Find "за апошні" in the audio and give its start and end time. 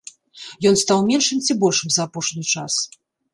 1.99-2.43